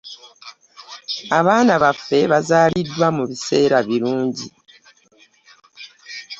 Abaana 1.39 1.73
baffe 1.83 2.19
bazaaliddwa 2.31 3.07
mu 3.17 3.23
biseera 3.29 3.77
birungi. 3.87 4.47